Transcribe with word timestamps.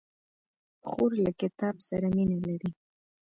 خور 0.87 1.11
له 1.23 1.31
کتاب 1.41 1.75
سره 1.87 2.07
مینه 2.15 2.37
لري. 2.47 2.71